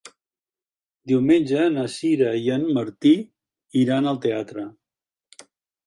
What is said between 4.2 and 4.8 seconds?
teatre.